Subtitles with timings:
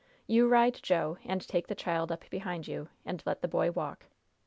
[0.25, 4.07] You ride Jo, and take the child up behind you, and let the boy walk.